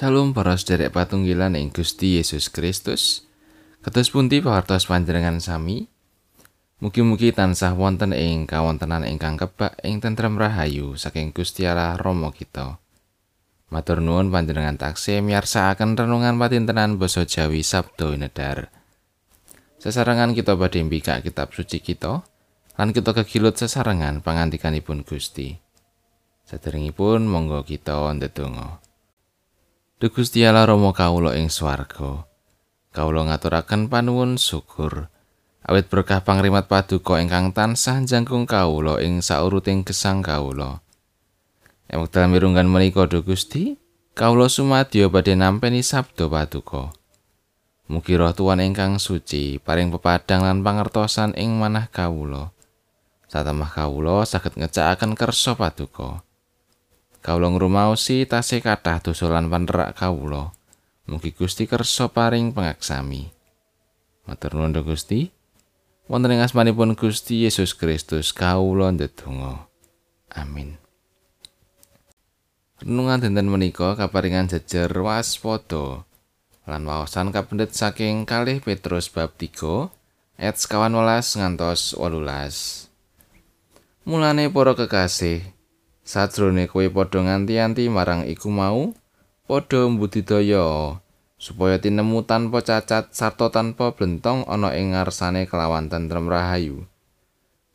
[0.00, 3.28] Salam para sederek patunggilan ing Gusti Yesus Kristus.
[3.84, 5.92] Kados pundi pawartos panjenengan sami?
[6.80, 12.80] Mugi-mugi tansah wonten ing kawontenan ingkang kebak ing tentrem rahayu saking Gusti Allah Rama kita.
[13.68, 18.72] Matur nuwun panjenengan taksih miyarsakaken renungan patintenan basa Jawi Sabdo Nedar.
[19.84, 22.24] Sesarengan kita badhe mbikak kitab suci kita
[22.80, 25.60] lan kita kegilut sesarengan pangantikanipun Gusti.
[26.48, 28.89] Saderengipun monggo kita ndedonga.
[30.00, 32.24] Duh Gusti Allah Rama kawula ing swarga.
[32.88, 35.12] Kawula ngaturaken panuwun syukur.
[35.60, 40.80] Awit berkah pangrimat paduka ingkang tansah jangkung kawula ing sauruting gesang kawula.
[41.92, 43.76] Ing wekdal mirunggan menika Duh Gusti,
[44.16, 46.96] kawula sumadyo badhe nampeni sabda paduka.
[47.92, 52.56] Mugi roh tuan ingkang suci paring pepadang lan pangertosan ing manah kawula.
[53.28, 56.24] Satemah kawula saged ngecakaken kersa paduka.
[57.20, 60.56] Kawula ngrumaosi tasih kathah dosa lan panerak kawula.
[61.04, 63.28] Mugi Gusti kersa paring pangaksami.
[64.24, 65.28] Matur nuwun Gusti.
[66.08, 69.68] Wonten ing asmanipun Gusti Yesus Kristus kawula ndedonga.
[70.32, 70.80] Amin.
[72.80, 76.08] Renungan dinten menika kaparingan jejer waspada
[76.64, 79.90] lan wawasan kapendet saking kalih Petrus bab 3
[80.40, 82.88] ayat 18 ngantos 18.
[84.08, 85.44] Mulane para kekasih,
[86.10, 88.90] Sajrone kowe padha nganti-anti marang iku mau,
[89.46, 90.98] padha mbudidaya
[91.38, 96.82] supaya tinemu tanpa cacat sarta tanpa blentong ana ing ngarsane kelawan tentrem rahayu.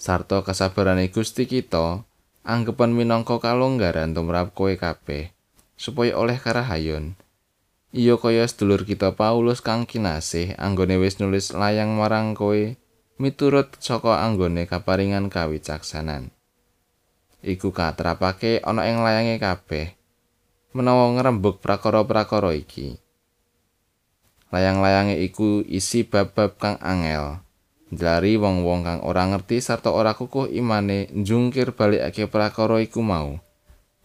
[0.00, 2.08] Sarta kasabarane Gusti kita
[2.40, 5.28] anggepan minangka kalonggaran tumrap kowe kabeh
[5.76, 7.20] supaya oleh karahayon.
[7.92, 12.80] Iya kaya sedulur kita Paulus kang kinasih anggone wis nulis layang marang kowe
[13.20, 16.32] miturut saka anggone kaparingan kawicaksanan.
[17.42, 19.98] Iku katrapake ana ing layange kabeh
[20.72, 22.96] menawa ngrembug prakara-prakara iki.
[24.52, 27.40] Layang-layange iku isi bab-bab kang angel
[27.92, 33.36] njlari wong-wong kang ora ngerti sarta ora kukuh imane njungkir balikake prakara iku mau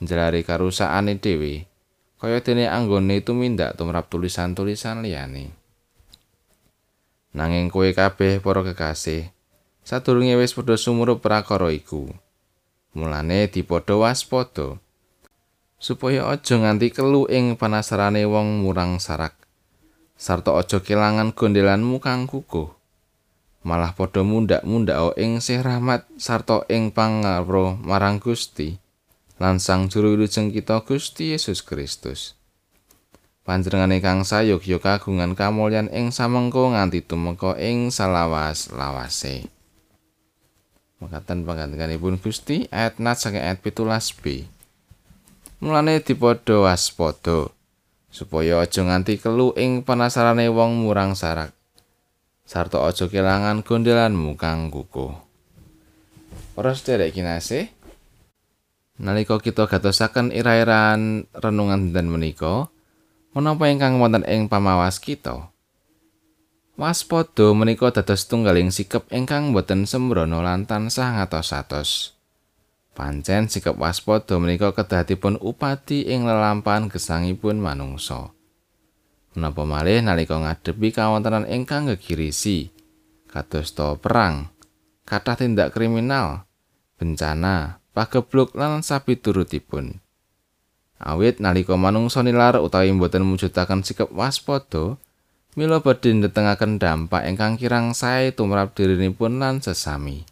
[0.00, 1.68] njlari karusakane dhewe
[2.16, 5.52] kaya dene anggone tumindak tumrap tulisan-tulisan liyane.
[7.36, 9.28] Nanging kowe kabeh para kekasih
[9.84, 12.08] sadurunge wis padha sumurup prakara iku
[12.94, 14.78] Mulane dipadha waspada
[15.82, 19.34] supaya aja nganti kelu ing panasarane wong murang sarak.
[20.14, 22.70] Sarta aja kelangan gondelanmu kang kukuh.
[23.66, 28.78] Malah padha mundak-mundak ing sih rahmat sarta ing pangapro marang Gusti
[29.42, 32.38] lan sang juru wilujeng kita Gusti Yesus Kristus.
[33.44, 39.53] Panjenengane kang sayogya kagungan kamulyan ing samengko nganti tumeka ing salawas-lawase
[41.02, 44.46] Mekaten pangandikanipun Gusti ayat nat saking ayat pitulas B.
[45.58, 47.50] Mulane dipadha waspada
[48.14, 51.50] supaya aja nganti kelu ing panasarane wong murang sarak.
[52.46, 55.16] Sarta aja kelangan gondelanmu kang kukuh.
[56.54, 57.66] Para sedherek kinasih,
[59.00, 62.70] nalika kita gatosaken ira-iraan renungan dinten menika,
[63.34, 65.53] menapa ingkang wonten ing pamawas kita?
[66.74, 72.18] Waspada menika dados tunggaling sikep ingkang boten sembrono lan tansah ngatos-atos.
[72.98, 78.34] Pancen sikep waspada menika kedatipun upati ing lelampahan gesangipun manungsa.
[79.38, 82.74] Menapa malih nalika ngadepi kawontenan ingkang gegirisi,
[83.30, 84.50] kados to perang,
[85.06, 86.50] kathah tindak kriminal,
[86.98, 90.02] bencana, pagebluk lan sapiturutipun.
[90.98, 94.98] Awit nalika manungsa nilar utawi boten mujudaken sikep waspada,
[95.54, 100.26] Mila badhe ndetengaken dampak ingkang kirang sae tumrap dirinipun lan sesami.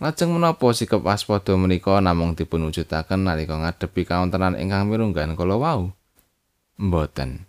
[0.00, 5.92] Lajeng menapa sikap waspada menika namung dipun wujudaken nalika ngadepi kawontenan ingkang mirunggan kala wau?
[6.80, 7.44] Mboten.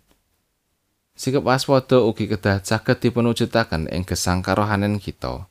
[1.16, 5.48] Sikap waspada ugi kedah saged dipun wujudaken ing gesang karohanen kita.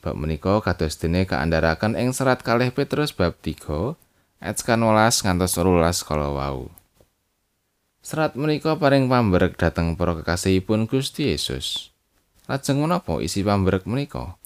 [0.00, 3.96] Bab menika kados dene kaandharaken ing serat kalih Petrus bab 3
[4.40, 6.72] ayat 11 ngantos 12 kala wau.
[8.04, 11.88] Serat menika paring pambrek dhateng para kekasihipun Gusti Yesus.
[12.44, 14.36] Lajeng menapa isi pambrek menika?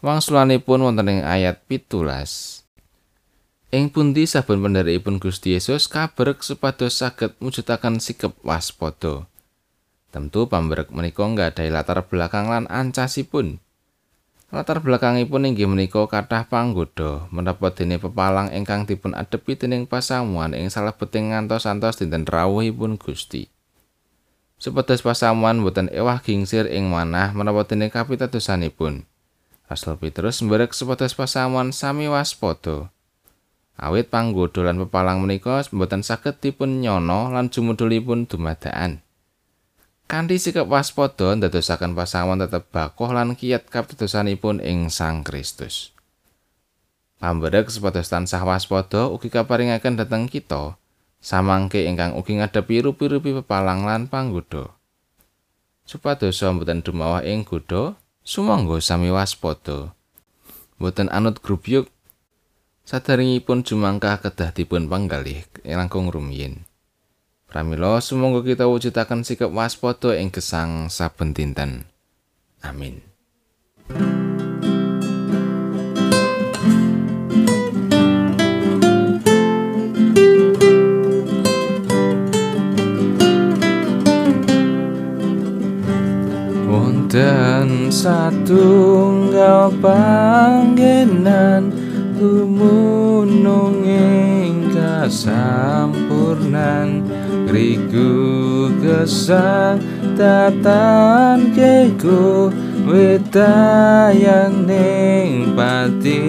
[0.00, 2.64] Wangsulanipun wonten ing ayat pitulas.
[3.68, 9.28] Ing pundi saben pendheripun Gusti Yesus kabrek supados saged mujudaken sikep waspada.
[10.08, 13.60] Tentu pambrek menika nggadahi latar belakang lan ancasipun.
[14.50, 20.66] Latar belakangipun inggih menika kathah panggoda menapa dene pepalang ingkang dipun adepi dening pasamuan ing
[20.66, 23.46] salebeting ngantos-antos dinten rawuhipun Gusti.
[24.58, 29.06] Supados pasamuan boten ewah gingsir ing manah menapa dene kapitadosanipun.
[29.70, 32.90] Rasul Petrus mbarek supados pasamuan sami waspada.
[33.78, 38.98] Awit panggoda lan pepalang menika mboten saged dipun nyono lan jumudulipun dumadakan.
[40.10, 45.94] Kanthi sikap waspada ndadosaken pasangan tetep bakoh lan kiyat kapitedosanipun ing Sang Kristus.
[47.22, 50.74] Pamberek sepados tansah waspada ugi kaparingaken dhateng kita
[51.22, 54.74] samangke ingkang ugi ngadepi rupi-rupi pepalang lan panggoda.
[55.86, 57.94] Supados mboten dumawah ing godha,
[58.26, 59.94] sumangga sami waspada.
[60.82, 61.70] Mboten anut grup
[62.82, 66.66] Sadaringipun jumangkah kedah dipun panggalih langkung rumiyin.
[67.50, 71.82] Pramila sumangga kita wujudaken sikap waspada ing gesang saben dinten.
[72.62, 73.02] Amin.
[86.70, 91.74] Wonten satunggal panggenan
[92.14, 94.19] gumunung ing
[95.10, 97.02] kasampurnan
[97.50, 99.82] riku gesang
[100.14, 102.54] tatan keku
[102.86, 106.22] wetayang ning pati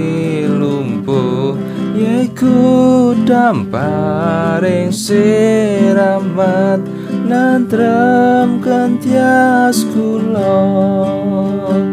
[0.50, 1.54] lumpuh.
[1.94, 6.81] Yeku damparing siramat
[7.30, 11.90] nantrem kentias kulon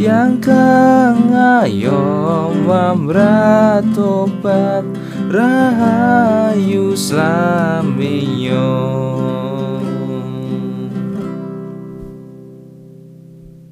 [0.00, 1.28] tiang kang
[1.60, 3.84] ayo mamratobat
[5.28, 8.64] rahayu slaminyo